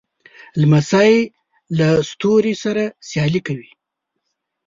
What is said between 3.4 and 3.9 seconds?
کوي.